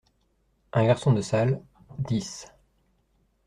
Un 0.73 0.87
garçon 0.87 1.13
de 1.13 1.21
salle: 1.21 1.61
dix. 1.99 2.47